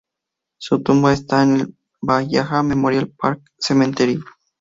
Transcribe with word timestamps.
Su 0.57 0.81
tumba 0.81 1.13
está 1.13 1.43
en 1.43 1.51
el 1.59 1.75
"Valhalla 2.01 2.63
Memorial 2.63 3.09
Park 3.15 3.41
Cemetery". 3.59 4.19